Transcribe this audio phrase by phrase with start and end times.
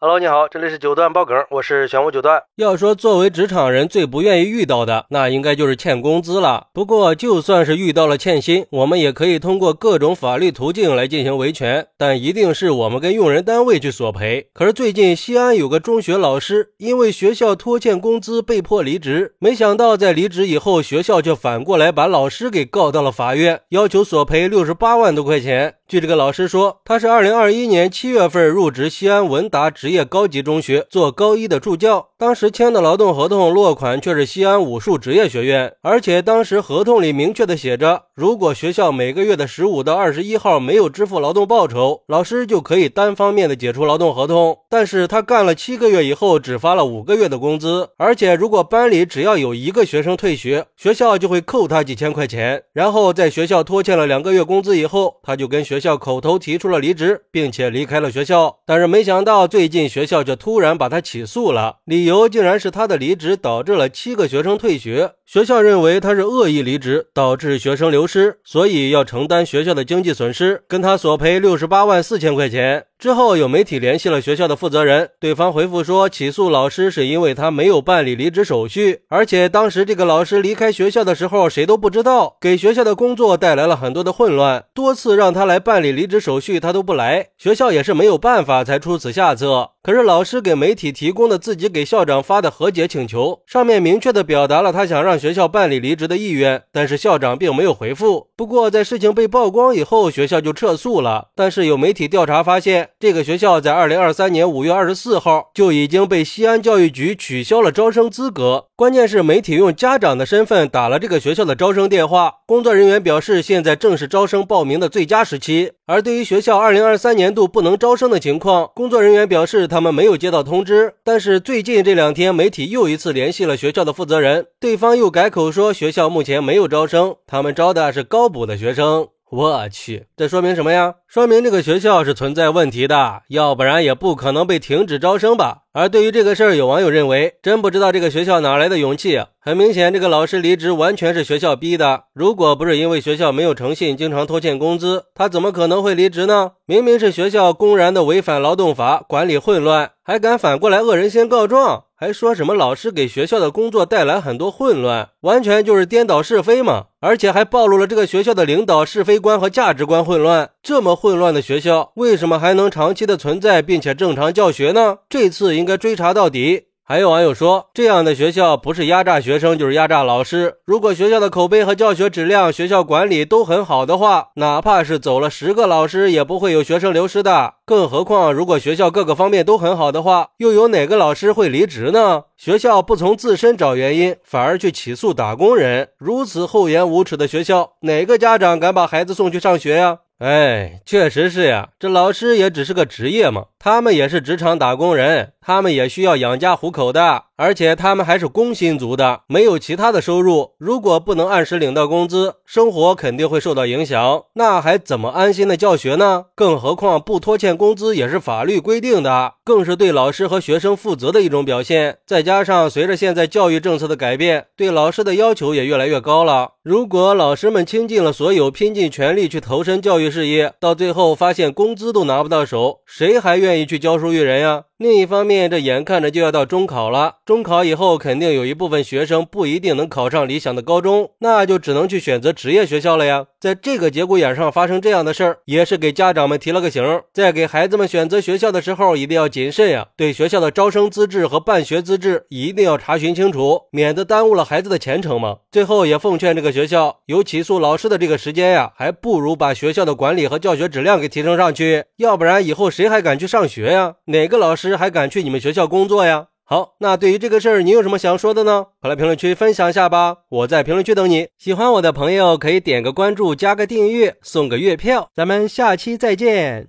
[0.00, 2.40] Hello，你好，这里是九段爆梗，我是玄武九段。
[2.54, 6.68] 要说作为职场人最不愿意遇到的，那应该就是欠工资了。
[6.72, 14.48] 不过就算是遇到了欠薪，我们也可以通过各种法律途径来进行维权，但一定是我们跟用人单位去索赔。
[14.54, 25.74] 可是最近西安有个中学老师因为学校拖欠工资被迫离职，没想到在离职以后，学校却反过来把老师给告到了法院，要求索赔六十八万多块钱。
[25.88, 44.58] 据这个老师说，他是二零二一年七月份入职西安文达职职业高级中学做高一的助教，当时签的劳动合同落款却是西安武术职业学院，而且当时合同里明确的写着，如果学校每个月的十五到二十一号没有支付劳动报酬，老师就可以单方面的解除劳动合同。
[44.68, 52.62] 但是他干了七个月以后，只发了五个月的工资，而且如果班里只要有一个学生退学，学校就会扣他几千块钱。
[52.74, 55.64] 然后在学校拖欠了两个月工资以后，他就跟。
[55.64, 65.12] 学校口头提出了离职，并且离开了学校，但是没想到最近进学校就突然把他起诉了，理由竟然是他的离职导致了七个学生退学。
[65.24, 72.86] 学校认为他是恶意离职，导致学生流失，所以要承担学校的经济损失，跟他索赔六十八万四千块钱。
[72.98, 89.70] 之后有媒体联系了学校的负责人，对方回复说，起诉老师是因为他没有办理离职手续，而且当时这个老师离开学校的时候谁都不知道，给学校的工作带来了很多的混乱，多次让他来办理离职手续他都不来，学校也是没有办法才出此下策。
[89.88, 98.26] 可是老师给媒体提供的自己给校长发的和解请求，上面明确的表达了他想让学校办理离职的意愿，但是校长并没有回复。
[98.36, 101.28] 不过在事情被曝光以后，学校就撤诉了。
[101.34, 108.66] 但是有媒体调查发现，这个学校在二零二三年五月二十四号就已经被西安教育局取消了招生资格。
[108.76, 115.72] 关键是媒体用家长的身份打了这个学校的招生电话，工作人员表示现在正是招生报名的最佳时期。
[115.86, 120.94] 而对于学校二零二三年度不能招生的情况，工作人员表示他他们没有接到通知。
[121.04, 129.06] 但是最近这两天，媒体又一次联系了学校的负责人，对方又改口说学校目前没有招生，他们招的是高补的学生。
[129.30, 130.96] 我去，这说明什么呀？
[131.06, 135.58] 说明这个学校是存在问题的，要不然也不可能被停止招生吧。
[135.72, 139.20] 而对于这个事儿，有网友认为，真不知道这个学校哪来的勇气。
[139.40, 142.04] 很明显，这个老师离职完全是学校逼的。
[142.14, 146.52] 如果不是因为学校没有诚信，经常拖欠工资，他怎么可能会离职呢？
[146.66, 151.84] 明明是学校公然的违反劳动法，管理混乱，还敢反过来恶人先告状。
[152.00, 156.84] 还说什么老师给学校的工作带来很多混乱，完全就是颠倒是非嘛！
[157.00, 160.50] 而且还暴露了这个学校的领导是非观和价值观混乱。
[160.62, 164.98] 这么混乱的学校，为什么还能长期的存在并且正常教学呢？
[165.08, 166.68] 这次应该追查到底。
[166.90, 170.54] 还有网友说，这样的学校不是压榨学生就是压榨老师。
[170.64, 177.56] 如果学校的口碑和教学质量、学校管理都很好的话，哪怕是走了十个老师，也不会有学生流失的。
[177.66, 182.22] 更何况，如果学校各个方面都很好的话，又有哪个老师会离职呢？
[182.38, 189.98] 学校不从自身找原因，反而去起诉打工人，如此厚颜无耻的学校，哪个家长敢把孩子送去上学呀？
[190.18, 206.24] 哎，确实是呀，这老师也只是个职业嘛，他们也是职场打工人，他们也需要养家糊口的，而且他们还是工薪族的，没有其他的收入，如果不能按时领到工资，生活肯定会受到影响，那还怎么安心的教学呢？
[206.34, 211.98] 更何况不拖欠工资也是法律规定的，更是对老师和学生负责的一种表现。
[212.04, 216.54] 再加上随着现在教育政策的改变，对老师的要求也越来越高了。
[216.64, 224.64] 如果老师们倾尽了所有，拼尽全力去投身教育事业，到最后发现工资都拿不到手，谁还愿意去教书育人呀？
[224.78, 233.26] 另一方面，这眼看着就要到中考了，中考以后肯定有一部分学生不一定能考上理想的高中，那就只能去选择职业学校了呀。
[233.40, 236.82] 在这个节骨眼上发生这样的事儿，也是给家长们提了个醒，
[237.12, 239.86] 在给孩子们选择学校的时候一定要谨慎呀。
[239.96, 245.36] 对学校的招生资质和办学资质一定要查询清楚，免得耽误了孩子的前程嘛。
[245.52, 253.94] 最后也奉劝这个学校，有起诉老师的这个时间呀，还不如把学校的管理和教学质量给提升上去，要不然以后谁还敢去上学呀？
[254.06, 254.76] 哪个老师？
[254.76, 256.26] 还敢去你们学校工作呀？
[256.50, 258.68] 好，那对于这个事儿，你有什么想说的呢？
[258.80, 260.16] 快来评论区分享一下吧！
[260.30, 261.28] 我在评论区等你。
[261.36, 265.10] 喜欢我的朋友可以点个关注，加个订阅，送个月票。
[265.14, 266.68] 咱们下期再见。